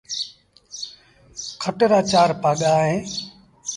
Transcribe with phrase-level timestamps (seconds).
[1.61, 3.03] کٽ رآ چآر پآڳآ اهيݩ۔